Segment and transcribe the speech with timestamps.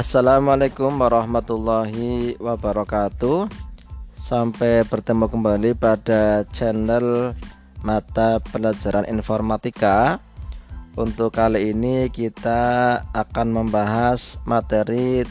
[0.00, 3.52] Assalamualaikum warahmatullahi wabarakatuh.
[4.16, 7.36] Sampai bertemu kembali pada channel
[7.84, 10.16] mata pelajaran informatika.
[10.96, 15.28] Untuk kali ini kita akan membahas materi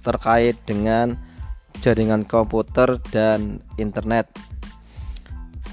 [0.00, 1.20] terkait dengan
[1.84, 4.32] jaringan komputer dan internet.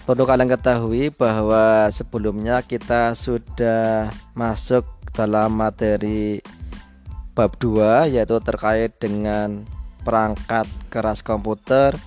[0.04, 4.84] Perlu kalian ketahui bahwa sebelumnya kita sudah masuk
[5.16, 6.44] dalam materi
[7.34, 9.66] bab 2 yaitu terkait dengan
[10.06, 11.98] perangkat keras komputer,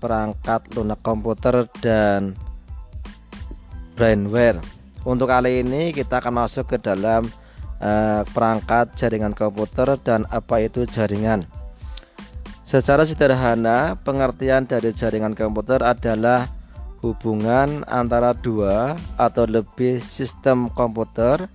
[0.00, 2.34] perangkat lunak komputer dan
[3.96, 4.60] brainware.
[5.04, 7.28] Untuk kali ini kita akan masuk ke dalam
[7.80, 11.44] uh, perangkat jaringan komputer dan apa itu jaringan.
[12.64, 16.46] Secara sederhana, pengertian dari jaringan komputer adalah
[17.02, 21.50] hubungan antara dua atau lebih sistem komputer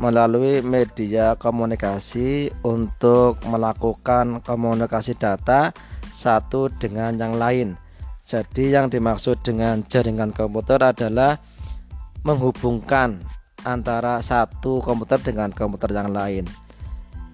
[0.00, 5.72] melalui media komunikasi untuk melakukan komunikasi data
[6.12, 7.76] satu dengan yang lain.
[8.22, 11.36] Jadi yang dimaksud dengan jaringan komputer adalah
[12.22, 13.18] menghubungkan
[13.66, 16.46] antara satu komputer dengan komputer yang lain.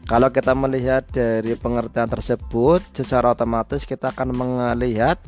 [0.08, 5.20] Kalau kita melihat dari pengertian tersebut, secara otomatis kita akan melihat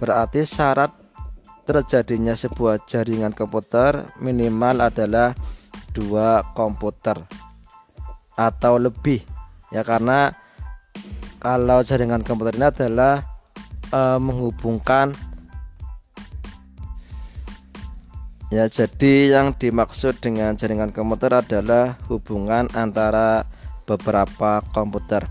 [0.00, 0.88] berarti syarat
[1.68, 5.36] terjadinya sebuah jaringan komputer minimal adalah
[5.92, 7.20] dua komputer
[8.36, 9.22] atau lebih.
[9.72, 10.36] Ya karena
[11.40, 13.24] kalau jaringan komputer ini adalah
[13.88, 15.16] e, menghubungkan
[18.52, 23.48] ya jadi yang dimaksud dengan jaringan komputer adalah hubungan antara
[23.88, 25.24] beberapa komputer.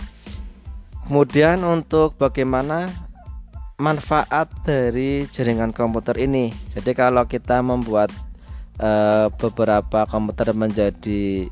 [1.05, 2.87] Kemudian untuk bagaimana
[3.81, 6.53] manfaat dari jaringan komputer ini?
[6.71, 8.13] Jadi kalau kita membuat
[8.79, 11.49] uh, beberapa komputer menjadi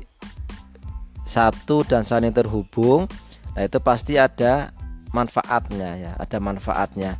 [1.26, 3.06] satu dan saling terhubung
[3.54, 4.70] nah itu pasti ada
[5.10, 7.18] manfaatnya ya ada manfaatnya.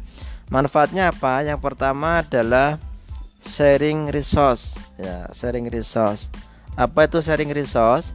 [0.50, 1.46] Manfaatnya apa?
[1.46, 2.78] Yang pertama adalah
[3.42, 6.30] sharing resource ya sharing resource.
[6.78, 8.14] Apa itu sharing resource?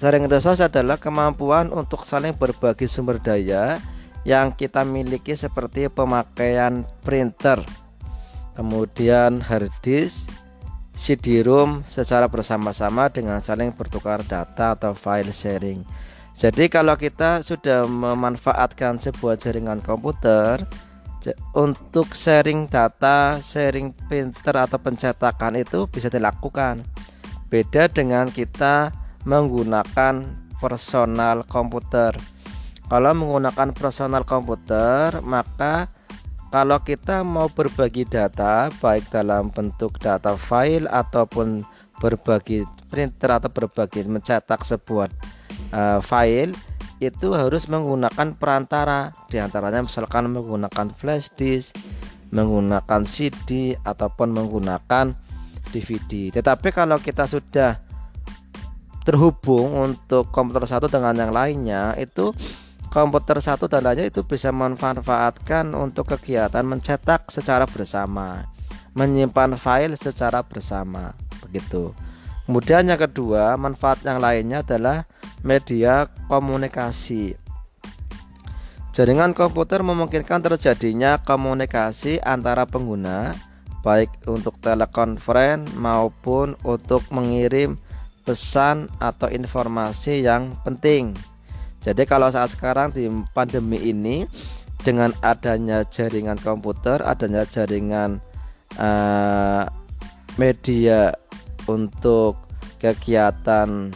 [0.00, 3.76] Sharing resource adalah kemampuan untuk saling berbagi sumber daya
[4.24, 7.64] yang kita miliki seperti pemakaian printer
[8.60, 10.28] kemudian hard disk
[11.00, 15.80] CD-ROM secara bersama-sama dengan saling bertukar data atau file sharing.
[16.36, 20.60] Jadi kalau kita sudah memanfaatkan sebuah jaringan komputer
[21.56, 26.84] untuk sharing data, sharing printer atau pencetakan itu bisa dilakukan.
[27.48, 28.92] Beda dengan kita
[29.24, 30.24] menggunakan
[30.60, 32.12] personal komputer.
[32.92, 35.88] Kalau menggunakan personal komputer, maka
[36.50, 41.62] kalau kita mau berbagi data baik dalam bentuk data file ataupun
[42.02, 45.08] berbagi printer atau berbagi mencetak sebuah
[45.70, 46.52] uh, file
[47.00, 49.08] itu harus menggunakan perantara.
[49.32, 51.72] Di antaranya misalkan menggunakan flash disk
[52.30, 55.12] menggunakan CD ataupun menggunakan
[55.70, 57.78] DVD tetapi kalau kita sudah
[59.02, 62.30] terhubung untuk komputer satu dengan yang lainnya itu
[62.90, 68.50] komputer satu dan lainnya itu bisa memanfaatkan untuk kegiatan mencetak secara bersama,
[68.98, 71.94] menyimpan file secara bersama, begitu.
[72.44, 75.06] Kemudian yang kedua, manfaat yang lainnya adalah
[75.46, 77.38] media komunikasi.
[78.90, 83.38] Jaringan komputer memungkinkan terjadinya komunikasi antara pengguna
[83.80, 87.80] baik untuk telekonferensi maupun untuk mengirim
[88.28, 91.16] pesan atau informasi yang penting
[91.80, 94.28] jadi kalau saat sekarang di pandemi ini
[94.84, 98.20] dengan adanya jaringan komputer, adanya jaringan
[98.76, 99.64] uh,
[100.36, 101.16] media
[101.64, 102.36] untuk
[102.80, 103.92] kegiatan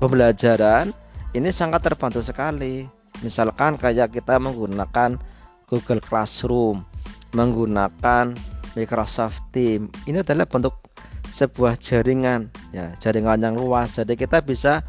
[0.00, 0.92] pembelajaran
[1.36, 2.84] ini sangat terbantu sekali.
[3.20, 5.20] Misalkan kayak kita menggunakan
[5.68, 6.84] Google Classroom,
[7.36, 8.32] menggunakan
[8.76, 9.92] Microsoft Teams.
[10.08, 10.76] Ini adalah bentuk
[11.30, 13.96] sebuah jaringan ya, jaringan yang luas.
[14.00, 14.82] Jadi kita bisa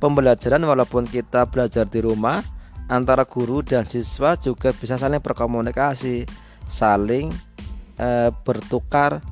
[0.00, 2.40] pembelajaran walaupun kita belajar di rumah
[2.90, 6.26] antara guru dan siswa juga bisa saling berkomunikasi,
[6.66, 7.30] saling
[7.94, 8.08] e,
[8.42, 9.22] bertukar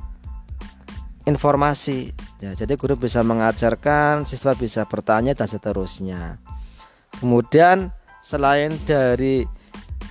[1.27, 2.15] informasi.
[2.39, 6.39] Ya, jadi guru bisa mengajarkan, siswa bisa bertanya dan seterusnya.
[7.19, 7.91] Kemudian
[8.23, 9.43] selain dari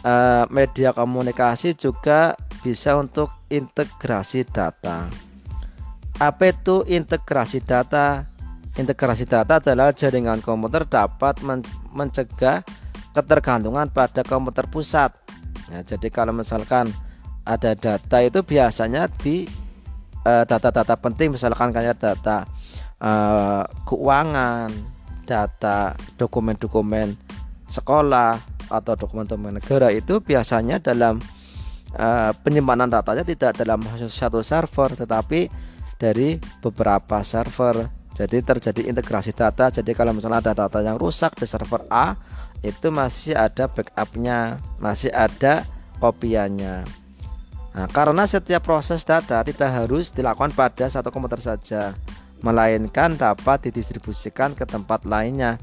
[0.05, 0.15] e,
[0.53, 5.09] media komunikasi juga bisa untuk integrasi data.
[6.21, 8.29] Apa itu integrasi data?
[8.79, 12.63] Integrasi data adalah jaringan komputer dapat men mencegah
[13.11, 15.11] ketergantungan pada komputer pusat.
[15.75, 16.87] Nah, jadi kalau misalkan
[17.43, 19.51] ada data itu biasanya di
[20.23, 22.47] eh, data-data uh, penting misalkan kayak data
[23.03, 24.71] uh, keuangan,
[25.27, 27.19] data dokumen-dokumen
[27.67, 28.39] sekolah
[28.71, 31.19] atau dokumen-dokumen negara itu biasanya dalam
[31.99, 35.51] uh, penyimpanan datanya tidak dalam satu server tetapi
[35.99, 39.71] dari beberapa server jadi terjadi integrasi data.
[39.71, 42.19] Jadi kalau misalnya ada data yang rusak di server A
[42.67, 45.63] itu masih ada backupnya masih ada
[46.03, 46.83] kopiannya.
[47.79, 51.95] Nah, karena setiap proses data tidak harus dilakukan pada satu komputer saja
[52.43, 55.63] melainkan dapat didistribusikan ke tempat lainnya.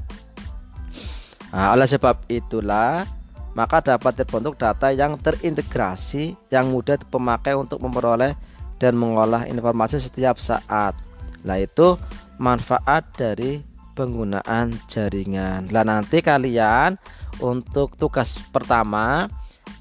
[1.52, 3.04] Nah, oleh sebab itulah
[3.52, 8.32] maka dapat terbentuk data yang terintegrasi yang mudah pemakai untuk memperoleh
[8.80, 10.96] dan mengolah informasi setiap saat.
[11.44, 12.00] Nah, itu
[12.36, 13.64] manfaat dari
[13.96, 15.72] penggunaan jaringan.
[15.72, 17.00] Nah, nanti kalian
[17.40, 19.28] untuk tugas pertama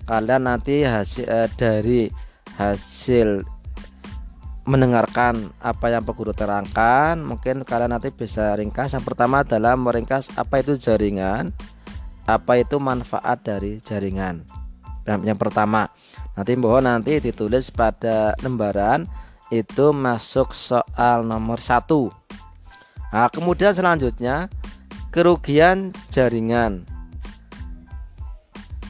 [0.05, 2.01] kalian nanti hasil eh, dari
[2.55, 3.43] hasil
[4.65, 8.97] mendengarkan apa yang Pak Guru terangkan, mungkin kalian nanti bisa ringkas.
[8.97, 11.53] Yang pertama adalah meringkas apa itu jaringan,
[12.25, 14.41] apa itu manfaat dari jaringan.
[15.05, 15.93] Yang pertama,
[16.33, 19.05] nanti mohon nanti ditulis pada lembaran
[19.53, 22.09] itu masuk soal nomor satu.
[23.13, 24.47] Nah, kemudian selanjutnya
[25.13, 26.85] kerugian jaringan.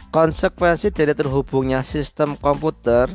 [0.09, 3.11] Konsekuensi dari terhubungnya sistem komputer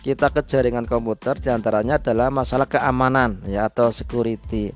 [0.00, 4.72] kita ke jaringan komputer di antaranya adalah masalah keamanan ya atau security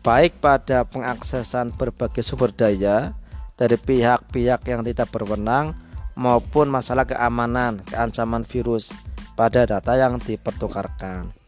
[0.00, 3.12] baik pada pengaksesan berbagai sumber daya
[3.56, 5.76] dari pihak-pihak yang tidak berwenang
[6.16, 8.90] maupun masalah keamanan keancaman virus
[9.34, 11.43] pada data yang dipertukarkan.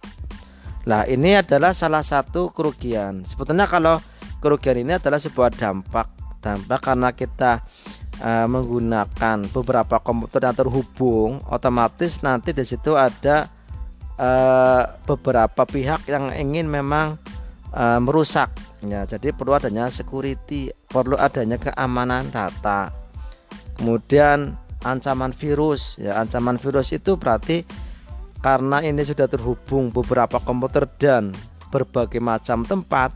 [0.86, 3.26] Nah ini adalah salah satu kerugian.
[3.26, 3.98] Sebetulnya kalau
[4.38, 6.06] kerugian ini adalah sebuah dampak.
[6.38, 7.66] Dampak karena kita
[8.22, 13.50] uh, menggunakan beberapa komputer yang terhubung otomatis nanti di situ ada
[14.14, 17.18] uh, beberapa pihak yang ingin memang
[17.74, 18.54] uh, merusak.
[18.86, 22.94] Ya jadi perlu adanya security perlu adanya keamanan data.
[23.74, 24.54] Kemudian
[24.86, 25.98] ancaman virus.
[25.98, 27.66] Ya ancaman virus itu berarti
[28.46, 31.34] karena ini sudah terhubung beberapa komputer dan
[31.74, 33.10] berbagai macam tempat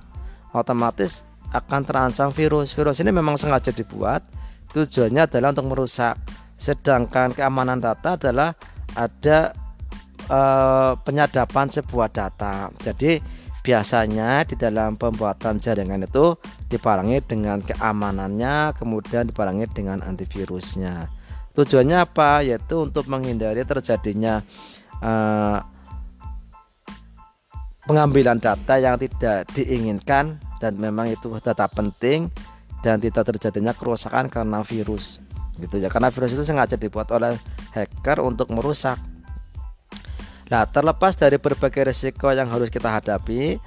[0.50, 1.22] otomatis
[1.54, 2.74] akan terancam virus.
[2.74, 4.26] Virus ini memang sengaja dibuat.
[4.74, 6.18] Tujuannya adalah untuk merusak.
[6.58, 8.58] Sedangkan keamanan data adalah
[8.98, 9.54] ada
[10.26, 12.74] eh, penyadapan sebuah data.
[12.82, 13.22] Jadi
[13.62, 16.34] biasanya di dalam pembuatan jaringan itu
[16.66, 21.06] dibarengi dengan keamanannya kemudian dibarengi dengan antivirusnya.
[21.54, 22.42] Tujuannya apa?
[22.42, 24.42] Yaitu untuk menghindari terjadinya
[25.00, 25.58] eh,
[27.88, 32.30] pengambilan data yang tidak diinginkan dan memang itu data penting
[32.84, 35.20] dan tidak terjadinya kerusakan karena virus
[35.60, 35.88] gitu ya.
[35.92, 37.36] Karena virus itu sengaja dibuat oleh
[37.76, 38.96] hacker untuk merusak.
[40.50, 43.58] Nah terlepas dari berbagai risiko yang harus kita hadapi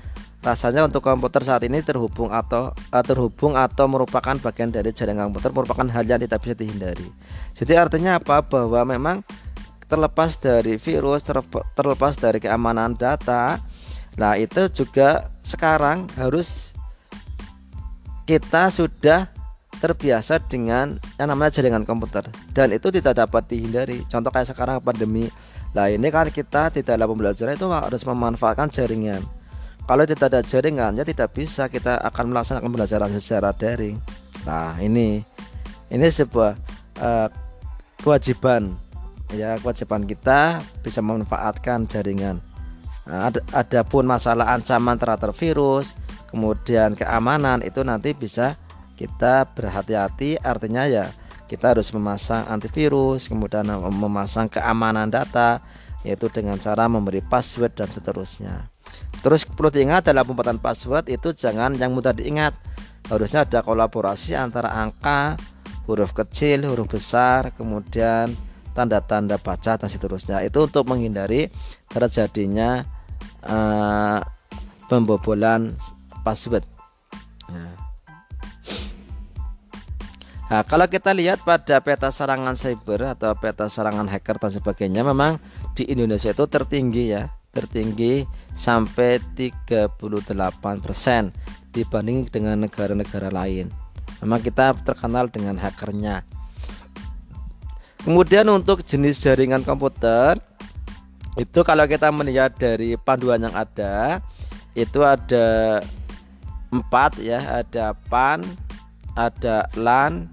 [0.44, 5.56] rasanya untuk komputer saat ini terhubung atau uh, terhubung atau merupakan bagian dari jaringan komputer
[5.56, 7.08] merupakan hal yang tidak bisa dihindari.
[7.56, 8.44] Jadi artinya apa?
[8.44, 9.24] Bahwa memang
[9.94, 11.22] terlepas dari virus
[11.78, 13.62] terlepas dari keamanan data
[14.18, 16.74] nah itu juga sekarang harus
[18.26, 19.30] kita sudah
[19.84, 22.24] terbiasa dengan yang namanya jaringan komputer.
[22.56, 24.08] Dan itu tidak dapat dihindari.
[24.08, 25.28] Contoh kayak sekarang pandemi.
[25.76, 29.20] Nah ini kan kita di dalam pembelajaran itu harus memanfaatkan jaringan.
[29.84, 34.00] Kalau tidak ada jaringan ya tidak bisa kita akan melaksanakan pembelajaran secara daring.
[34.48, 35.20] Nah ini
[35.92, 36.56] ini sebuah
[37.04, 37.28] uh,
[38.00, 38.80] kewajiban
[39.34, 42.40] ya kewajiban kita bisa memanfaatkan jaringan.
[43.04, 45.92] Nah, ada, pun masalah ancaman terhadap virus
[46.32, 48.56] kemudian keamanan itu nanti bisa
[48.96, 50.40] kita berhati-hati.
[50.40, 51.12] Artinya ya
[51.52, 55.60] kita harus memasang antivirus kemudian memasang keamanan data
[56.08, 58.72] yaitu dengan cara memberi password dan seterusnya.
[59.20, 62.56] Terus perlu diingat dalam pembuatan password itu jangan yang mudah diingat.
[63.12, 65.36] Harusnya ada kolaborasi antara angka
[65.84, 68.32] huruf kecil huruf besar kemudian
[68.74, 71.54] tanda-tanda baca dan seterusnya itu untuk menghindari
[71.88, 72.84] terjadinya
[73.46, 74.20] uh,
[74.90, 75.78] pembobolan
[76.26, 76.66] password.
[77.50, 77.76] Nah.
[80.50, 85.38] nah, kalau kita lihat pada peta serangan cyber atau peta serangan hacker dan sebagainya, memang
[85.78, 90.02] di Indonesia itu tertinggi ya, tertinggi sampai 38%
[91.74, 93.70] dibanding dengan negara-negara lain.
[94.22, 96.24] Memang kita terkenal dengan hackernya.
[98.04, 100.36] Kemudian untuk jenis jaringan komputer
[101.40, 104.20] itu kalau kita melihat dari panduan yang ada
[104.76, 105.80] itu ada
[106.70, 107.64] empat ya.
[107.64, 108.44] Ada pan
[109.16, 110.28] ada lan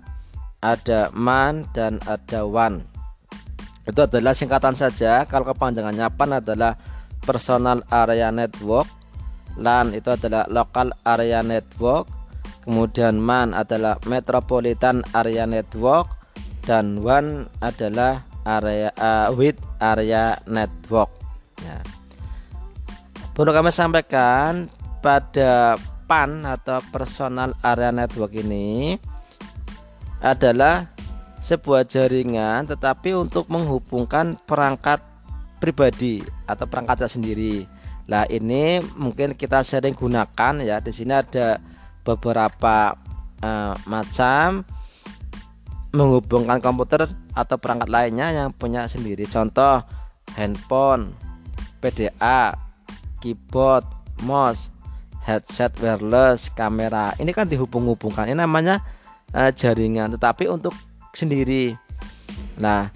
[0.60, 2.82] ada man dan ada wan.
[3.86, 5.24] Itu adalah singkatan saja.
[5.24, 6.74] Kalau kepanjangannya pan adalah
[7.22, 8.88] personal area network
[9.58, 12.06] LAN itu adalah local area network
[12.62, 16.19] kemudian MAN adalah Metropolitan Area Network
[16.70, 21.10] dan WAN adalah area uh, with area network
[21.58, 21.82] ya.
[23.34, 24.70] Perlu kami sampaikan
[25.02, 25.74] pada
[26.06, 28.94] PAN atau personal area network ini
[30.22, 30.86] adalah
[31.42, 35.02] sebuah jaringan tetapi untuk menghubungkan perangkat
[35.58, 37.66] pribadi atau perangkat sendiri.
[38.06, 40.78] Nah, ini mungkin kita sering gunakan ya.
[40.78, 41.58] Di sini ada
[42.06, 42.94] beberapa
[43.42, 44.62] uh, macam
[45.90, 49.26] menghubungkan komputer atau perangkat lainnya yang punya sendiri.
[49.26, 49.82] Contoh
[50.38, 51.10] handphone,
[51.82, 52.54] PDA,
[53.18, 53.82] keyboard,
[54.22, 54.70] mouse,
[55.26, 57.14] headset wireless, kamera.
[57.18, 58.30] Ini kan dihubung-hubungkan.
[58.30, 58.82] Ini namanya
[59.34, 60.72] uh, jaringan, tetapi untuk
[61.14, 61.74] sendiri.
[62.60, 62.92] Nah,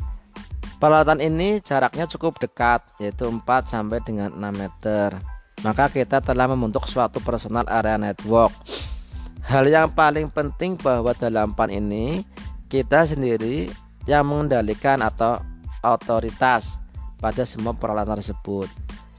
[0.79, 5.19] peralatan ini jaraknya cukup dekat, yaitu 4 sampai dengan 6 meter.
[5.63, 8.53] Maka kita telah membentuk suatu personal area network.
[9.45, 12.25] Hal yang paling penting bahwa dalam PAN ini
[12.75, 13.71] kita sendiri
[14.11, 15.39] yang mengendalikan atau
[15.87, 16.83] otoritas
[17.23, 18.67] pada semua peralatan tersebut.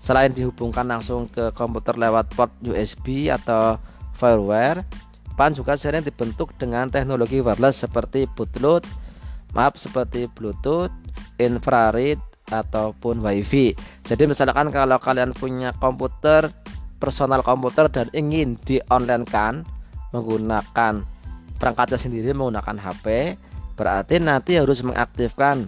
[0.03, 3.79] Selain dihubungkan langsung ke komputer lewat port USB atau
[4.19, 4.83] fireware,
[5.39, 8.83] PAN juga sering dibentuk dengan teknologi wireless seperti Bluetooth,
[9.55, 10.91] maaf seperti Bluetooth,
[11.39, 12.19] infrared
[12.51, 13.71] ataupun WiFi.
[14.03, 16.51] Jadi misalkan kalau kalian punya komputer
[17.00, 19.63] personal komputer dan ingin di online kan
[20.12, 21.15] menggunakan
[21.57, 23.35] perangkatnya sendiri menggunakan HP,
[23.75, 25.67] berarti nanti harus mengaktifkan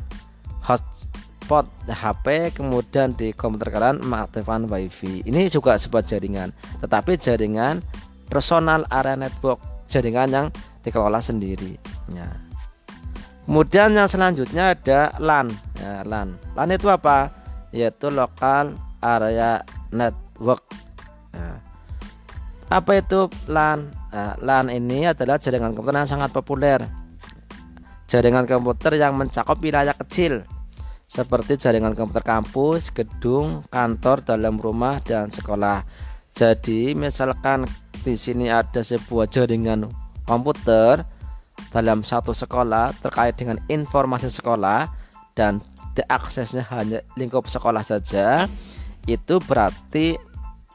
[0.63, 5.27] hotspot HP kemudian di komputer kalian mengaktifkan WiFi.
[5.27, 6.51] Ini juga sebuah jaringan,
[6.83, 7.83] tetapi jaringan
[8.27, 10.47] personal area network jaringan yang
[10.83, 11.79] dikelola sendiri.
[12.11, 12.27] Ya.
[13.47, 15.51] kemudian yang selanjutnya ada LAN.
[15.79, 16.35] Ya, LAN.
[16.55, 17.31] LAN itu apa?
[17.71, 20.63] Yaitu lokal area network.
[21.31, 21.59] Ya.
[22.67, 23.91] apa itu LAN?
[24.11, 27.06] Nah, LAN ini adalah jaringan komputer yang sangat populer
[28.07, 30.47] jaringan komputer yang mencakup wilayah kecil
[31.07, 35.87] seperti jaringan komputer kampus, gedung, kantor, dalam rumah, dan sekolah.
[36.35, 37.63] Jadi, misalkan
[38.03, 39.87] di sini ada sebuah jaringan
[40.27, 41.07] komputer
[41.71, 44.91] dalam satu sekolah terkait dengan informasi sekolah
[45.33, 45.63] dan
[45.97, 48.45] diaksesnya hanya lingkup sekolah saja
[49.09, 50.19] itu berarti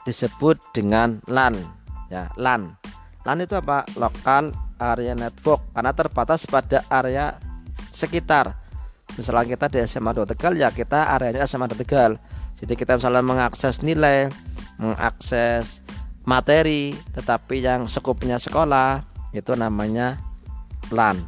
[0.02, 1.54] disebut dengan LAN
[2.10, 2.74] ya LAN
[3.22, 4.50] LAN itu apa lokal
[4.90, 7.38] area network karena terbatas pada area
[7.94, 8.58] sekitar.
[9.14, 12.18] Misalnya kita di SMA 2 Tegal ya kita areanya SMA 2 Tegal.
[12.58, 14.26] Jadi kita misalnya mengakses nilai
[14.80, 15.82] mengakses
[16.26, 20.18] materi tetapi yang sekupnya sekolah itu namanya
[20.90, 21.22] LAN.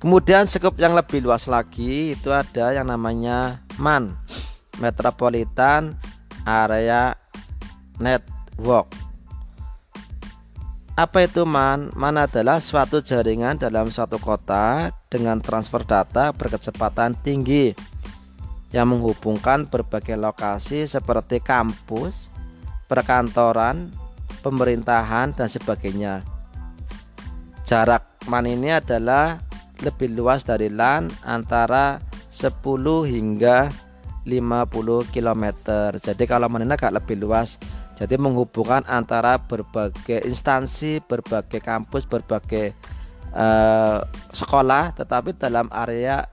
[0.00, 4.16] Kemudian sekup yang lebih luas lagi itu ada yang namanya MAN
[4.80, 5.92] Metropolitan
[6.48, 7.12] Area
[8.00, 9.09] Network
[10.98, 11.94] apa itu MAN?
[11.94, 17.72] MAN adalah suatu jaringan dalam suatu kota dengan transfer data berkecepatan tinggi
[18.70, 22.30] yang menghubungkan berbagai lokasi seperti kampus,
[22.86, 23.90] perkantoran,
[24.46, 26.22] pemerintahan dan sebagainya.
[27.66, 29.42] Jarak MAN ini adalah
[29.82, 31.98] lebih luas dari LAN antara
[32.30, 32.60] 10
[33.06, 33.70] hingga
[34.28, 35.44] 50 km.
[35.96, 37.56] Jadi kalau MAN ini agak lebih luas.
[38.00, 42.72] Jadi menghubungkan antara berbagai instansi, berbagai kampus, berbagai
[43.36, 44.00] uh,
[44.32, 46.24] sekolah tetapi dalam area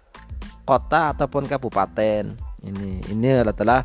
[0.63, 2.31] kota ataupun kabupaten.
[2.63, 3.83] Ini ini adalah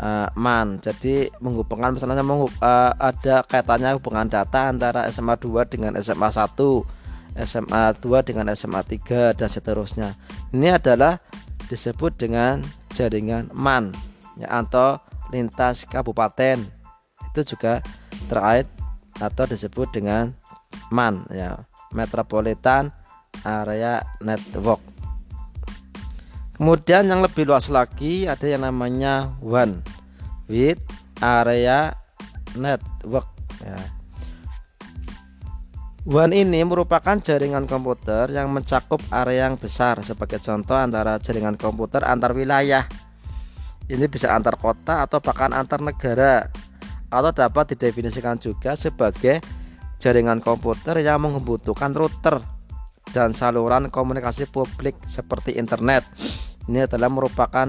[0.00, 0.80] uh, MAN.
[0.80, 6.56] Jadi menghubungkan misalnya uh, ada kaitannya hubungan data antara SMA 2 dengan SMA 1,
[7.44, 10.16] SMA 2 dengan SMA 3 dan seterusnya.
[10.56, 11.20] Ini adalah
[11.68, 12.64] disebut dengan
[12.96, 13.92] jaringan MAN
[14.40, 14.96] ya atau
[15.30, 16.79] lintas kabupaten.
[17.30, 17.84] Itu juga
[18.26, 18.66] terkait
[19.18, 20.32] atau disebut dengan
[20.90, 21.62] MAN ya,
[21.94, 22.90] Metropolitan
[23.46, 24.90] Area Network.
[26.60, 29.80] Kemudian yang lebih luas lagi ada yang namanya WAN
[30.44, 30.76] with
[31.24, 31.96] area
[32.52, 33.24] network
[33.64, 33.80] ya.
[36.04, 42.04] WAN ini merupakan jaringan komputer yang mencakup area yang besar sebagai contoh antara jaringan komputer
[42.04, 42.84] antar wilayah
[43.88, 46.44] ini bisa antar kota atau bahkan antar negara
[47.10, 49.42] atau dapat didefinisikan juga sebagai
[50.00, 52.40] jaringan komputer yang membutuhkan router
[53.10, 56.06] dan saluran komunikasi publik seperti internet
[56.70, 57.66] ini adalah merupakan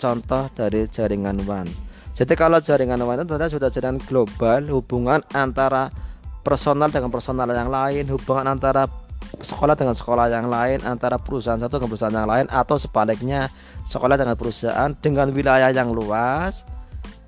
[0.00, 1.70] contoh dari jaringan WAN.
[2.18, 5.94] Jadi kalau jaringan WAN itu sudah jaringan global, hubungan antara
[6.42, 8.90] personal dengan personal yang lain, hubungan antara
[9.38, 13.46] sekolah dengan sekolah yang lain, antara perusahaan satu dengan perusahaan yang lain, atau sebaliknya
[13.86, 16.66] sekolah dengan perusahaan dengan wilayah yang luas,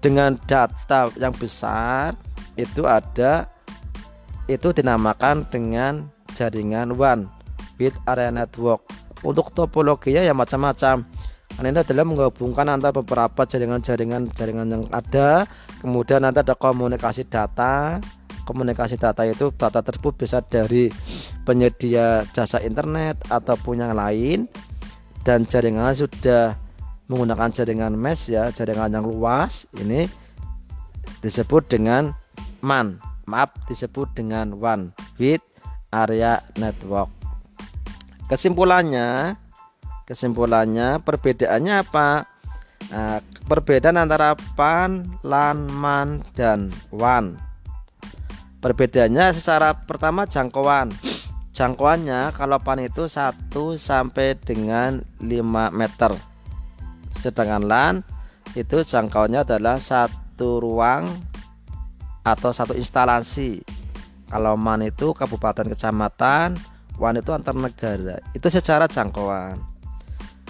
[0.03, 2.19] dengan data yang besar,
[2.59, 3.47] itu ada
[4.51, 7.31] itu dinamakan dengan jaringan WAN
[7.79, 8.83] bit area network.
[9.23, 11.07] Untuk topologinya ya macam-macam.
[11.53, 15.45] Ini adalah menggabungkan antara beberapa jaringan-jaringan jaringan yang ada.
[15.79, 18.03] Kemudian nanti ada komunikasi data.
[18.43, 20.91] Komunikasi data itu data tersebut bisa dari
[21.47, 24.51] penyedia jasa internet ataupun yang lain.
[25.23, 26.57] Dan jaringan sudah
[27.11, 30.07] menggunakan jaringan mesh ya jaringan yang luas ini
[31.23, 32.15] disebut dengan
[32.63, 32.99] MAN.
[33.31, 35.43] Maaf disebut dengan one with
[35.95, 37.11] area network.
[38.27, 39.39] Kesimpulannya
[40.07, 42.27] kesimpulannya perbedaannya apa?
[42.91, 47.39] Nah, perbedaan antara PAN, LAN, MAN, dan WAN
[48.63, 50.95] perbedaannya secara pertama jangkauan.
[51.53, 56.32] Jangkauannya kalau PAN itu 1 sampai dengan 5 meter
[57.23, 57.95] sedangkan LAN
[58.59, 61.07] itu jangkauannya adalah satu ruang
[62.27, 63.63] atau satu instalasi.
[64.27, 66.59] Kalau MAN itu kabupaten kecamatan
[66.99, 68.19] WAN itu antar negara.
[68.35, 69.61] Itu secara jangkauan.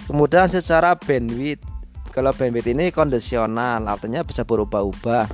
[0.09, 1.63] Kemudian secara bandwidth.
[2.11, 5.25] Kalau bandwidth ini kondisional artinya bisa berubah-ubah.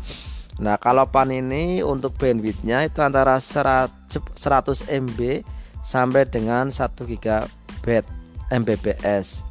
[0.60, 3.88] Nah kalau PAN ini untuk bandwidthnya itu antara 100
[4.88, 5.19] MB
[5.81, 7.86] sampai dengan 1 GB
[8.50, 9.48] Mbps.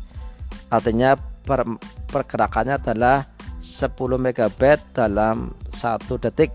[0.68, 1.16] Artinya
[1.48, 1.64] per,
[2.12, 3.24] pergerakannya adalah
[3.64, 4.62] 10 MB
[4.92, 6.52] dalam satu detik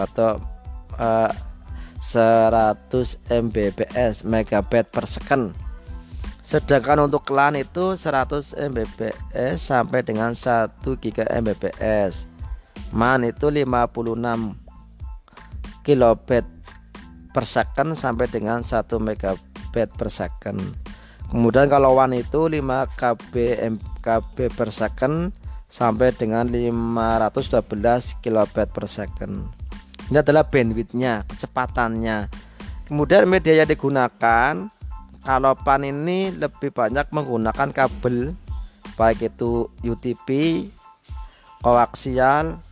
[0.00, 0.40] atau
[0.96, 1.30] uh,
[2.00, 2.88] 100
[3.28, 5.52] Mbps megabyte per second.
[6.40, 12.30] Sedangkan untuk LAN itu 100 Mbps sampai dengan 1 GB Mbps.
[12.94, 14.54] MAN itu 56
[15.82, 16.46] kilobit
[17.34, 20.85] per second sampai dengan 1 megabit per second
[21.36, 22.64] kemudian kalau WAN itu 5
[22.96, 23.32] KB
[23.76, 25.36] MKB per second
[25.68, 29.44] sampai dengan 512 kilobit per second.
[30.08, 32.32] Ini adalah bandwidthnya kecepatannya.
[32.88, 34.72] Kemudian media yang digunakan
[35.20, 38.32] kalau PAN ini lebih banyak menggunakan kabel
[38.96, 40.28] baik itu UTP
[41.60, 42.62] koaksial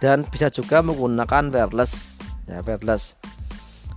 [0.00, 2.16] dan bisa juga menggunakan wireless.
[2.48, 3.18] Ya wireless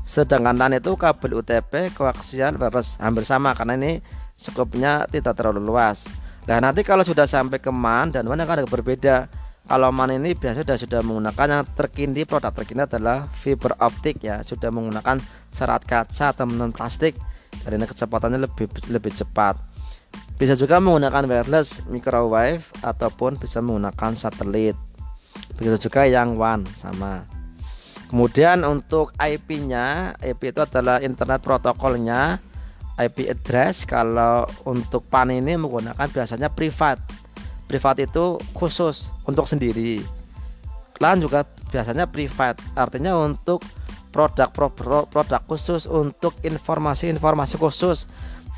[0.05, 3.91] sedangkan LAN itu kabel UTP koaksial wireless hampir sama karena ini
[4.37, 6.05] skopnya tidak terlalu luas.
[6.45, 9.27] Nah nanti kalau sudah sampai ke MAN dan WAN akan berbeda.
[9.65, 14.45] Kalau MAN ini biasa sudah sudah menggunakan yang terkini produk terkini adalah fiber optik ya.
[14.45, 15.17] Sudah menggunakan
[15.49, 17.17] serat kaca atau non plastik.
[17.65, 19.57] Dan ini kecepatannya lebih lebih cepat.
[20.37, 24.77] Bisa juga menggunakan wireless microwave ataupun bisa menggunakan satelit.
[25.57, 27.25] Begitu juga yang WAN sama
[28.09, 32.39] kemudian untuk IP nya IP itu adalah internet protokolnya
[32.95, 33.83] IP address.
[33.83, 36.99] Kalau untuk PAN ini menggunakan biasanya privat.
[37.65, 39.99] Privat itu khusus untuk sendiri.
[41.03, 42.55] LAN juga biasanya privat.
[42.77, 43.65] Artinya untuk
[44.15, 44.47] produk
[45.11, 48.07] produk khusus untuk informasi-informasi khusus.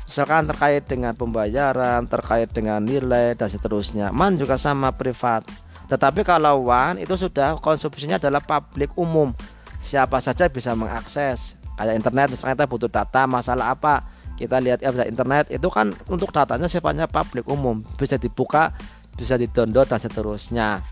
[0.08, 4.08] Misalkan terkait dengan pembayaran terkait dengan nilai dan seterusnya.
[4.14, 5.44] MAN juga sama privat
[5.88, 9.32] tetapi kalau WAN itu sudah konsumsinya adalah publik umum.
[9.80, 11.56] Siapa saja bisa mengakses.
[11.80, 14.04] Kayak internet misalnya kita butuh data masalah apa?
[14.36, 17.80] Kita lihat ya internet itu kan untuk datanya sifatnya publik umum.
[17.96, 18.76] Bisa dibuka
[19.16, 20.84] bisa di-download dan seterusnya.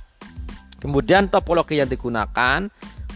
[0.81, 2.67] Kemudian topologi yang digunakan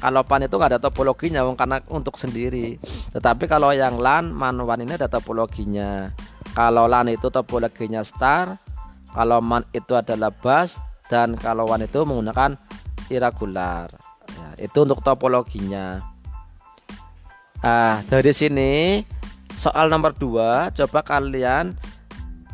[0.01, 2.77] kalau PAN itu nggak ada topologinya karena untuk sendiri.
[3.16, 6.12] Tetapi kalau yang LAN MAN WAN ini ada topologinya.
[6.53, 8.61] Kalau LAN itu topologinya star
[9.16, 12.55] kalau MAN itu adalah bus dan kalau WAN itu menggunakan
[13.11, 13.90] irregular
[14.31, 15.99] ya, itu untuk topologinya
[17.61, 19.03] ah dari sini
[19.59, 21.77] soal nomor 2 coba kalian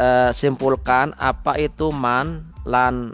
[0.00, 3.12] uh, simpulkan apa itu man, lan,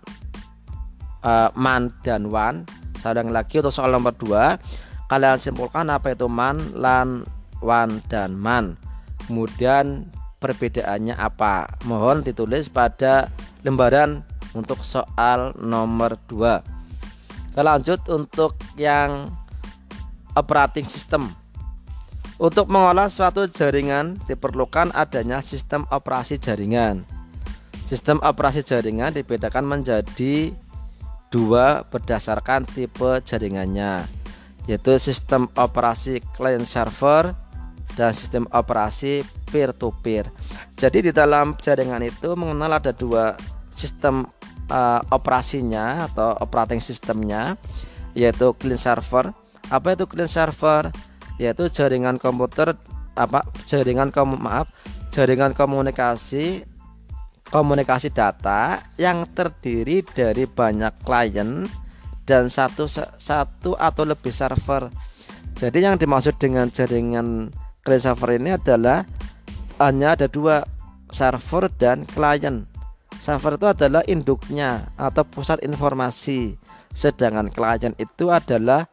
[1.22, 2.66] uh, man dan wan.
[3.02, 7.28] Saya lagi untuk soal nomor 2 Kalian simpulkan apa itu man, lan,
[7.60, 8.80] wan dan man.
[9.28, 10.08] Kemudian
[10.40, 11.68] perbedaannya apa?
[11.84, 13.28] Mohon ditulis pada
[13.60, 19.28] lembaran untuk soal nomor 2 Kita lanjut untuk yang
[20.32, 21.42] operating system
[22.42, 27.06] untuk mengolah suatu jaringan diperlukan adanya sistem operasi jaringan.
[27.86, 30.50] Sistem operasi jaringan dibedakan menjadi
[31.30, 34.02] dua berdasarkan tipe jaringannya,
[34.66, 37.30] yaitu sistem operasi client server
[37.94, 40.26] dan sistem operasi peer to peer.
[40.74, 43.38] Jadi di dalam jaringan itu mengenal ada dua
[43.70, 44.26] sistem
[44.70, 47.56] uh, operasinya atau operating sistemnya,
[48.12, 49.32] yaitu client server.
[49.72, 50.92] Apa itu client server?
[51.40, 52.76] yaitu jaringan komputer
[53.18, 54.68] apa jaringan kom maaf
[55.12, 56.64] jaringan komunikasi
[57.52, 61.68] komunikasi data yang terdiri dari banyak klien
[62.24, 64.88] dan satu satu atau lebih server.
[65.52, 67.52] Jadi yang dimaksud dengan jaringan
[67.84, 69.04] client server ini adalah
[69.82, 70.64] hanya ada dua
[71.12, 72.64] server dan klien.
[73.22, 76.58] Server itu adalah induknya atau pusat informasi,
[76.90, 78.90] sedangkan klien itu adalah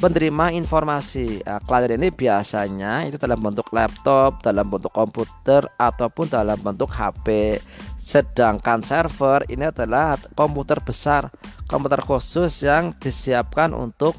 [0.00, 1.44] penerima informasi.
[1.44, 7.60] Nah, klien ini biasanya itu dalam bentuk laptop, dalam bentuk komputer ataupun dalam bentuk HP.
[8.00, 11.28] Sedangkan server ini adalah komputer besar,
[11.68, 14.16] komputer khusus yang disiapkan untuk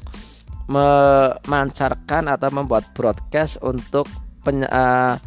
[0.70, 4.06] memancarkan atau membuat broadcast untuk
[4.46, 5.18] uh,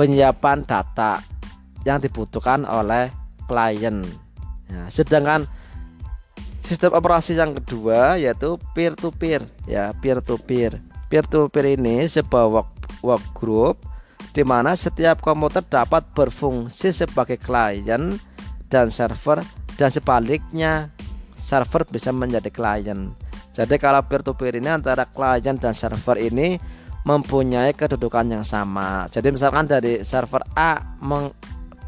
[0.00, 1.35] penyiapan data
[1.86, 3.14] yang dibutuhkan oleh
[3.46, 4.02] klien.
[4.66, 5.46] Nah, sedangkan
[6.66, 10.82] sistem operasi yang kedua yaitu peer to peer ya peer to peer.
[11.06, 12.70] Peer to peer ini sebuah work,
[13.06, 13.86] work group
[14.34, 18.18] di mana setiap komputer dapat berfungsi sebagai klien
[18.66, 19.46] dan server
[19.78, 20.90] dan sebaliknya
[21.38, 23.14] server bisa menjadi klien.
[23.54, 26.58] Jadi kalau peer to peer ini antara klien dan server ini
[27.06, 29.06] mempunyai kedudukan yang sama.
[29.06, 31.30] Jadi misalkan dari server A meng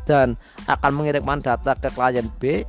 [0.08, 2.64] dan akan mengirimkan data ke klien B,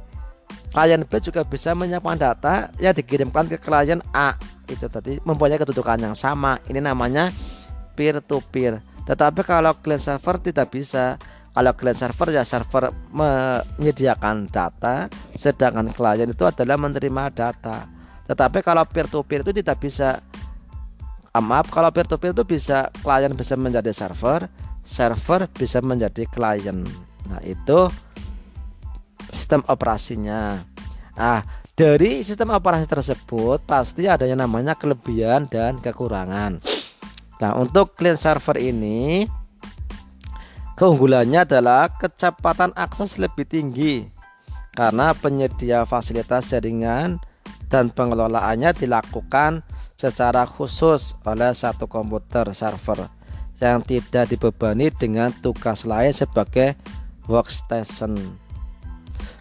[0.76, 4.36] klien B juga bisa menyiapkan data yang dikirimkan ke klien A.
[4.68, 6.60] Itu tadi mempunyai kedudukan yang sama.
[6.68, 7.32] Ini namanya
[7.96, 8.84] peer to peer.
[9.10, 11.18] Tetapi kalau client server tidak bisa.
[11.50, 17.90] Kalau client server ya server menyediakan data, sedangkan klien itu adalah menerima data.
[18.30, 20.22] Tetapi kalau peer to peer itu tidak bisa.
[21.34, 24.46] Ah, maaf, kalau peer to peer itu bisa klien bisa menjadi server,
[24.86, 26.86] server bisa menjadi klien.
[27.30, 27.88] Nah, itu
[29.30, 30.60] sistem operasinya.
[31.14, 31.46] Ah,
[31.78, 36.60] dari sistem operasi tersebut pasti ada yang namanya kelebihan dan kekurangan.
[37.40, 39.24] Nah, untuk client server ini
[40.76, 44.12] keunggulannya adalah kecepatan akses lebih tinggi
[44.76, 47.20] karena penyedia fasilitas jaringan
[47.72, 49.64] dan pengelolaannya dilakukan
[50.00, 53.08] secara khusus oleh satu komputer server
[53.60, 56.80] yang tidak dibebani dengan tugas lain sebagai
[57.30, 58.18] workstation.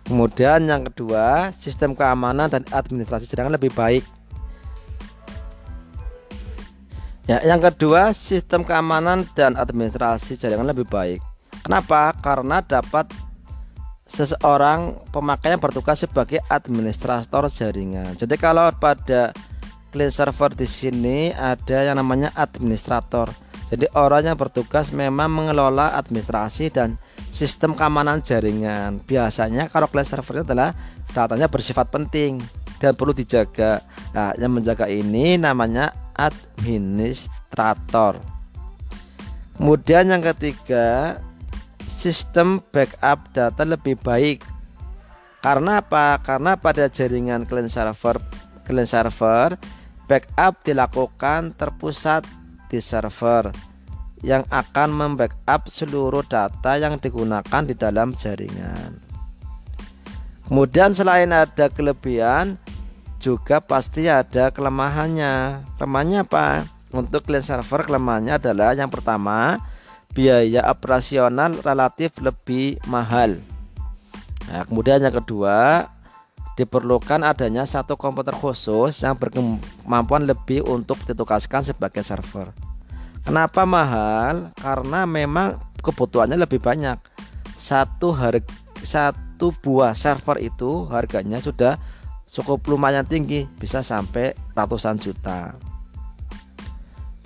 [0.05, 4.05] Kemudian yang kedua, sistem keamanan dan administrasi jaringan lebih baik.
[7.29, 11.21] Ya, yang kedua, sistem keamanan dan administrasi jaringan lebih baik.
[11.61, 12.17] Kenapa?
[12.25, 13.13] Karena dapat
[14.09, 18.17] seseorang pemakai yang bertugas sebagai administrator jaringan.
[18.17, 19.37] Jadi kalau pada
[19.93, 23.29] client server di sini ada yang namanya administrator.
[23.69, 26.97] Jadi orang yang bertugas memang mengelola administrasi dan
[27.39, 28.99] sistem keamanan jaringan.
[29.07, 30.75] Biasanya kalau client server adalah
[31.15, 32.43] datanya bersifat penting
[32.83, 33.79] dan perlu dijaga.
[34.11, 38.19] Nah, yang menjaga ini namanya administrator.
[39.55, 41.19] Kemudian yang ketiga,
[41.87, 44.43] sistem backup data lebih baik.
[45.39, 46.19] Karena apa?
[46.19, 48.19] Karena pada jaringan client server
[48.67, 49.55] client server
[50.11, 52.27] backup dilakukan terpusat
[52.67, 53.55] di server
[54.23, 58.99] yang akan membackup seluruh data yang digunakan di dalam jaringan.
[60.49, 62.57] Kemudian selain ada kelebihan
[63.21, 65.67] juga pasti ada kelemahannya.
[65.77, 66.65] Kelemahannya apa?
[66.89, 69.61] Untuk client server kelemahannya adalah yang pertama
[70.17, 73.37] biaya operasional relatif lebih mahal.
[74.49, 75.85] Nah, kemudian yang kedua,
[76.57, 82.68] diperlukan adanya satu komputer khusus yang berkemampuan lebih untuk ditugaskan sebagai server.
[83.29, 84.57] Kenapa mahal?
[84.57, 86.97] Karena memang kebutuhannya lebih banyak.
[87.61, 88.49] Satu harga
[88.81, 91.77] satu buah server itu harganya sudah
[92.25, 95.53] cukup lumayan tinggi, bisa sampai ratusan juta.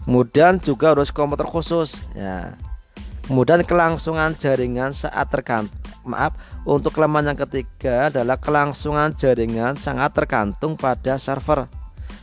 [0.03, 2.59] Kemudian juga harus komputer khusus ya.
[3.31, 5.71] Kemudian kelangsungan jaringan saat tergantung
[6.03, 6.35] maaf
[6.67, 11.71] untuk kelemahan yang ketiga adalah kelangsungan jaringan sangat tergantung pada server.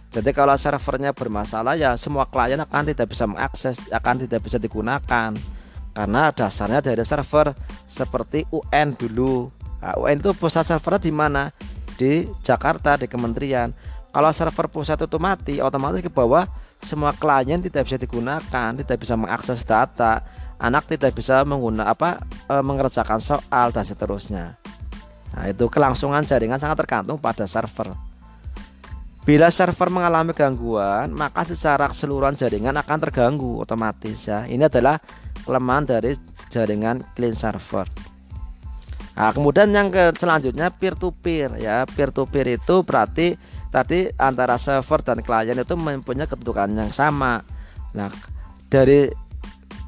[0.10, 5.32] Jadi kalau servernya bermasalah ya semua klien akan tidak bisa mengakses, akan tidak bisa digunakan
[5.93, 7.54] karena dasarnya dari server
[7.86, 9.54] seperti UN dulu.
[9.80, 11.43] Nah, UN itu pusat servernya di mana?
[11.93, 13.69] Di Jakarta di kementerian.
[14.10, 16.50] Kalau server pusat itu mati, otomatis ke bawah
[16.82, 20.26] semua klien tidak bisa digunakan, tidak bisa mengakses data
[20.60, 22.19] anak tidak bisa menggunakan apa
[22.52, 24.60] e, mengerjakan soal dan seterusnya.
[25.34, 27.95] Nah, itu kelangsungan jaringan sangat tergantung pada server.
[29.28, 34.48] Bila server mengalami gangguan, maka secara keseluruhan jaringan akan terganggu otomatis ya.
[34.48, 34.98] Ini adalah
[35.44, 36.16] kelemahan dari
[36.50, 37.86] jaringan clean server.
[39.20, 41.84] Nah, kemudian yang ke selanjutnya peer to peer ya.
[41.84, 43.36] Peer to peer itu berarti
[43.68, 47.44] tadi antara server dan klien itu mempunyai kedudukan yang sama.
[47.92, 48.08] Nah,
[48.72, 49.12] dari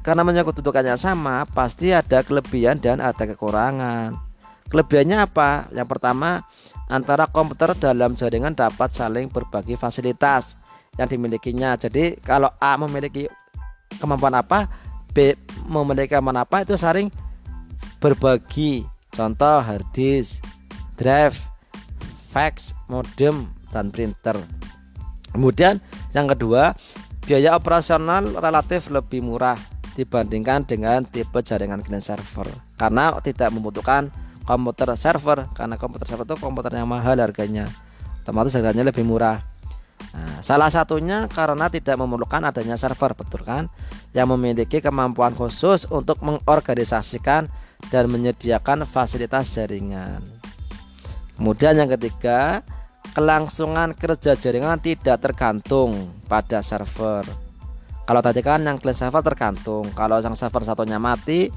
[0.02, 4.18] karena menyangkut kedudukannya sama, pasti ada kelebihan dan ada kekurangan.
[4.66, 5.70] Kelebihannya apa?
[5.70, 6.42] Yang pertama,
[6.92, 10.60] antara komputer dalam jaringan dapat saling berbagi fasilitas.
[11.00, 11.72] yang dimilikinya.
[11.80, 13.24] Jadi kalau A memiliki
[13.96, 14.68] kemampuan apa,
[15.16, 15.32] B
[15.64, 17.08] memiliki kemampuan apa itu saling
[17.96, 18.84] berbagi.
[19.08, 20.44] Contoh hard disk,
[21.00, 21.40] drive,
[22.28, 24.36] fax, modem, dan printer.
[25.32, 25.80] Kemudian
[26.12, 26.76] yang kedua,
[27.24, 29.56] biaya operasional relatif lebih murah
[29.96, 32.48] dibandingkan dengan tipe jaringan client server
[32.80, 34.08] karena tidak membutuhkan
[34.42, 37.70] komputer server karena komputer server itu komputer yang mahal harganya
[38.22, 39.42] otomatis harganya lebih murah
[40.14, 43.70] nah, salah satunya karena tidak memerlukan adanya server betul kan
[44.12, 47.48] yang memiliki kemampuan khusus untuk mengorganisasikan
[47.90, 50.22] dan menyediakan fasilitas jaringan.
[51.34, 52.62] Kemudian yang ketiga,
[53.16, 57.24] kelangsungan kerja jaringan tidak tergantung pada server.
[58.02, 61.48] Kalau tadi kan yang client server tergantung, kalau yang server satunya mati,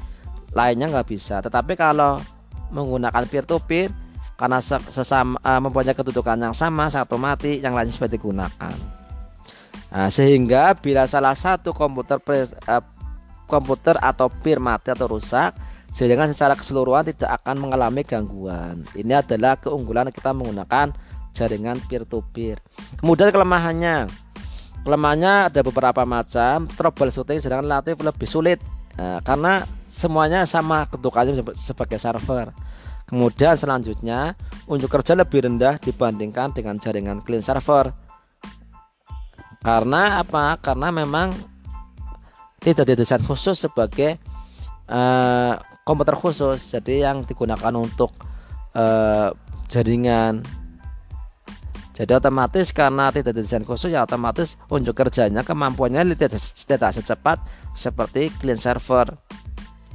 [0.56, 1.44] lainnya nggak bisa.
[1.44, 2.18] Tetapi kalau
[2.74, 3.90] menggunakan peer to peer,
[4.36, 8.76] karena sesama uh, mempunyai kedudukan yang sama, satu mati, yang lainnya sudah digunakan.
[9.96, 12.20] Nah, sehingga bila salah satu komputer
[12.68, 12.84] uh,
[13.48, 15.56] komputer atau peer mati atau rusak,
[15.96, 18.84] jaringan secara keseluruhan tidak akan mengalami gangguan.
[18.92, 20.92] Ini adalah keunggulan kita menggunakan
[21.32, 22.60] jaringan peer to peer.
[23.00, 24.12] Kemudian kelemahannya,
[24.84, 26.68] kelemahannya ada beberapa macam.
[26.68, 28.60] Troubleshooting sedang relatif lebih sulit
[28.96, 32.52] nah, karena semuanya sama kedudukannya sebagai server.
[33.06, 34.34] Kemudian selanjutnya
[34.66, 37.94] unjuk kerja lebih rendah dibandingkan dengan jaringan client server.
[39.62, 40.58] Karena apa?
[40.58, 41.32] Karena memang
[42.66, 44.18] tidak didesain khusus sebagai
[44.90, 45.54] uh,
[45.86, 48.10] komputer khusus jadi yang digunakan untuk
[48.74, 49.30] uh,
[49.70, 50.42] jaringan
[51.96, 57.40] jadi otomatis karena tidak desain khusus ya otomatis unjuk kerjanya kemampuannya tidak, tidak secepat
[57.72, 59.16] seperti client server.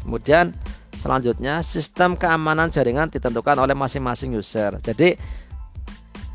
[0.00, 0.56] Kemudian
[0.96, 4.80] selanjutnya sistem keamanan jaringan ditentukan oleh masing-masing user.
[4.80, 5.12] Jadi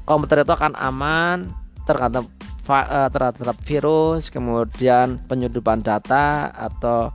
[0.05, 1.49] komputer itu akan aman
[1.89, 2.29] tergantung
[2.69, 7.09] eh, terhadap virus kemudian penyudupan data atau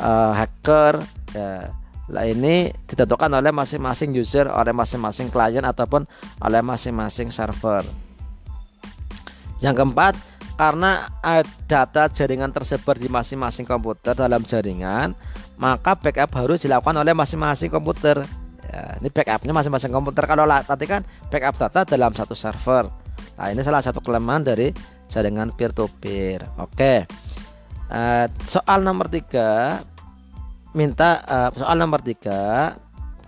[0.00, 1.04] uh, hacker
[1.36, 1.68] ya
[2.10, 6.04] Nah ini ditentukan oleh masing-masing user, oleh masing-masing klien ataupun
[6.42, 7.86] oleh masing-masing server.
[9.62, 10.14] Yang keempat,
[10.58, 11.08] karena
[11.64, 15.14] data jaringan tersebar di masing-masing komputer dalam jaringan,
[15.56, 18.20] maka backup harus dilakukan oleh masing-masing komputer.
[18.70, 20.28] Ya, ini backupnya masing-masing komputer.
[20.28, 21.00] Kalau tadi kan
[21.32, 22.90] backup data dalam satu server.
[23.40, 24.68] Nah ini salah satu kelemahan dari
[25.08, 26.44] jaringan peer-to-peer.
[26.44, 26.60] -peer.
[26.60, 26.94] Oke.
[27.90, 29.82] Uh, soal nomor tiga
[30.72, 32.74] minta uh, soal nomor tiga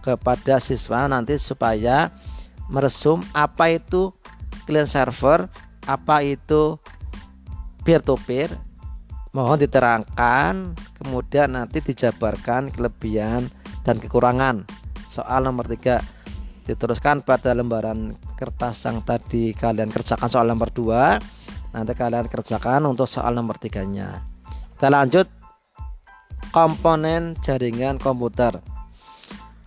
[0.02, 2.10] kepada siswa nanti supaya
[2.70, 4.10] meresum apa itu
[4.66, 5.46] client server,
[5.86, 6.78] apa itu
[7.82, 8.50] peer to peer.
[9.32, 13.48] Mohon diterangkan, kemudian nanti dijabarkan kelebihan
[13.80, 14.68] dan kekurangan.
[15.08, 16.04] Soal nomor tiga
[16.68, 21.16] diteruskan pada lembaran kertas yang tadi kalian kerjakan soal nomor dua.
[21.72, 24.20] Nanti kalian kerjakan untuk soal nomor tiganya.
[24.76, 25.41] Kita lanjut
[26.52, 28.60] komponen jaringan komputer.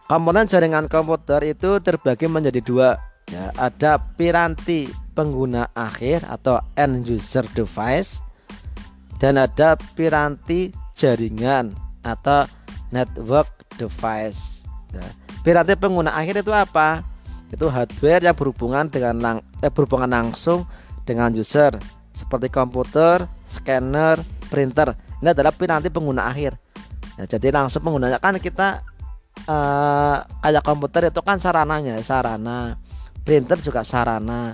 [0.05, 2.89] Komponen jaringan komputer itu terbagi menjadi dua.
[3.25, 4.85] Ya, ada piranti
[5.17, 8.21] pengguna akhir atau end user device
[9.17, 11.73] dan ada piranti jaringan
[12.05, 12.45] atau
[12.93, 13.49] network
[13.81, 14.61] device.
[14.93, 15.01] Ya,
[15.41, 17.01] piranti pengguna akhir itu apa?
[17.49, 20.69] Itu hardware yang berhubungan dengan lang eh, berhubungan langsung
[21.01, 21.81] dengan user
[22.13, 24.21] seperti komputer, scanner,
[24.53, 24.93] printer.
[25.17, 26.61] Ini adalah piranti pengguna akhir.
[27.15, 28.83] Nah, jadi langsung menggunakan kita
[29.47, 32.75] uh, kayak komputer itu kan sarananya, sarana.
[33.25, 34.53] Printer juga sarana.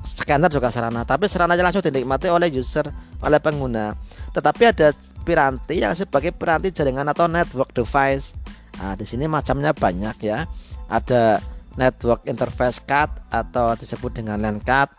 [0.00, 2.88] Scanner juga sarana, tapi sarananya langsung dinikmati oleh user,
[3.20, 3.92] oleh pengguna.
[4.32, 8.32] Tetapi ada piranti yang sebagai piranti jaringan atau network device.
[8.80, 10.48] Nah, di sini macamnya banyak ya.
[10.88, 11.38] Ada
[11.76, 14.90] network interface card atau disebut dengan LAN card,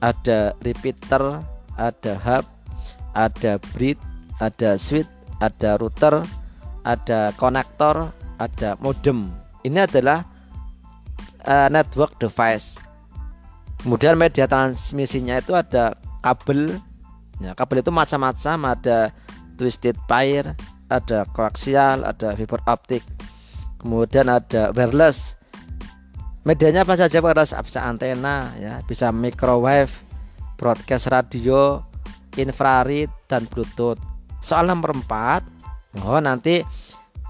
[0.00, 1.42] ada repeater,
[1.76, 2.44] ada hub,
[3.12, 4.00] ada bridge,
[4.40, 6.24] ada switch, ada router,
[6.86, 9.28] ada konektor, ada modem.
[9.66, 10.24] Ini adalah
[11.44, 12.78] uh, network device.
[13.82, 15.94] Kemudian media transmisinya itu ada
[16.24, 16.78] kabel.
[17.42, 19.12] Ya, kabel itu macam-macam, ada
[19.60, 20.56] twisted pair,
[20.88, 23.04] ada koaksial, ada fiber optik.
[23.76, 25.36] Kemudian ada wireless.
[26.46, 27.52] Medianya apa saja wireless?
[27.60, 29.92] Bisa antena, ya, bisa microwave,
[30.56, 31.82] broadcast radio,
[32.38, 34.15] infrared dan bluetooth
[34.46, 36.62] soal nomor 4 mohon nanti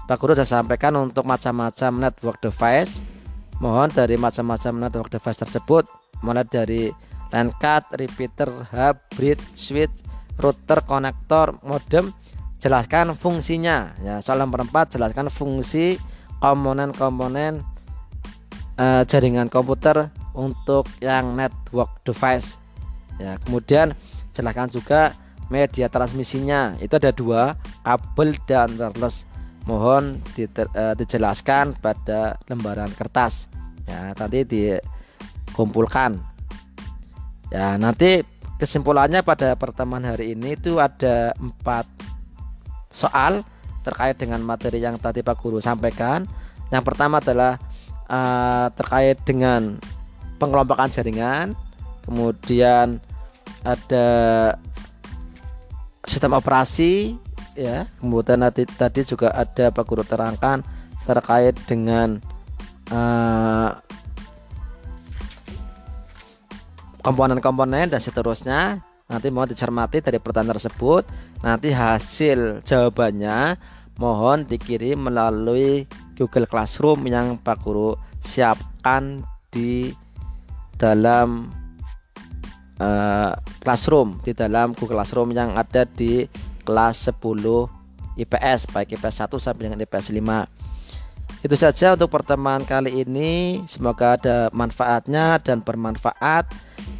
[0.07, 3.03] Pak Guru sudah sampaikan untuk macam-macam network device.
[3.59, 5.83] Mohon dari macam-macam network device tersebut
[6.23, 6.87] mulai dari
[7.35, 9.91] LAN card, repeater, hub, bridge, switch,
[10.39, 12.15] router, konektor, modem
[12.55, 13.99] jelaskan fungsinya.
[13.99, 15.99] Ya soal nomor 4 jelaskan fungsi
[16.39, 17.67] komponen-komponen
[18.79, 22.55] uh, jaringan komputer untuk yang network device.
[23.19, 23.91] Ya kemudian
[24.31, 25.11] jelaskan juga
[25.47, 26.75] media transmisinya.
[26.79, 29.27] Itu ada dua kabel dan wireless.
[29.67, 33.51] Mohon uh, dijelaskan pada lembaran kertas.
[33.87, 36.15] Ya nanti dikumpulkan.
[37.51, 38.23] Ya nanti
[38.59, 41.87] kesimpulannya pada pertemuan hari ini itu ada empat
[42.91, 43.43] soal
[43.83, 46.27] terkait dengan materi yang tadi Pak Guru sampaikan.
[46.71, 47.55] Yang pertama adalah
[48.11, 49.79] uh, terkait dengan
[50.39, 51.55] pengelompokan jaringan.
[52.03, 53.03] Kemudian
[53.67, 54.07] ada
[56.07, 57.19] sistem operasi
[57.53, 57.85] ya.
[57.99, 60.63] Kemudian tadi, tadi juga ada Pak Guru terangkan
[61.03, 62.17] terkait dengan
[62.89, 63.69] eh,
[67.03, 68.81] komponen-komponen dan seterusnya.
[69.07, 71.07] Nanti mohon dicermati dari pertanyaan tersebut.
[71.39, 73.55] Nanti hasil jawabannya
[73.97, 75.87] mohon dikirim melalui
[76.19, 79.95] Google Classroom yang Pak Guru siapkan di
[80.75, 81.49] dalam
[82.79, 86.25] uh, classroom di dalam Google Classroom yang ada di
[86.63, 87.17] kelas 10
[88.17, 90.67] IPS baik IPS 1 sampai dengan IPS 5
[91.45, 93.61] itu saja untuk pertemuan kali ini.
[93.69, 96.49] Semoga ada manfaatnya dan bermanfaat.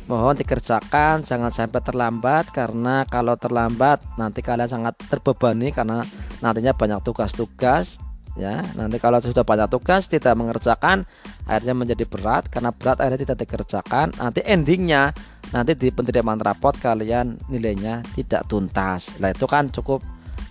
[0.06, 6.06] Mohon dikerjakan jangan sampai terlambat karena kalau terlambat nanti kalian sangat terbebani karena
[6.40, 7.98] nantinya banyak tugas-tugas
[8.38, 8.62] ya.
[8.78, 11.04] Nanti kalau sudah banyak tugas tidak mengerjakan
[11.50, 12.48] akhirnya menjadi berat.
[12.48, 14.16] Karena berat akhirnya tidak dikerjakan.
[14.22, 15.12] Nanti endingnya
[15.56, 20.04] nanti di penerimaan rapot kalian nilainya tidak tuntas lah itu kan cukup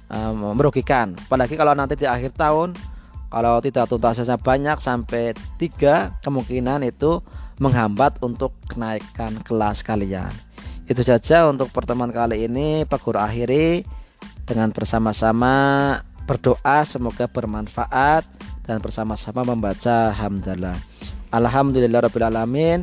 [0.08, 2.72] um, merugikan apalagi kalau nanti di akhir tahun
[3.28, 7.20] kalau tidak tuntasnya banyak sampai tiga kemungkinan itu
[7.60, 10.32] menghambat untuk kenaikan kelas kalian
[10.86, 13.82] itu saja untuk pertemuan kali ini Pak Guru akhiri
[14.46, 15.54] dengan bersama-sama
[16.26, 18.26] berdoa semoga bermanfaat
[18.66, 20.74] dan bersama-sama membaca hamdalah.
[21.30, 22.82] Alhamdulillahirabbil alamin.